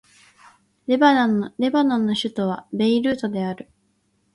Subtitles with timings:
[0.87, 3.69] レバノンの首都はベイルートである